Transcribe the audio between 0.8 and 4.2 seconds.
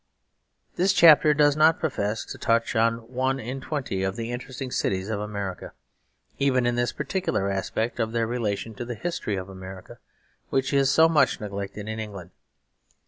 chapter does not profess to touch on one in twenty of